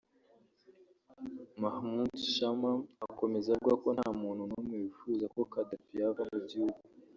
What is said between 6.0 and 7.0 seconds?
yava mu gihugu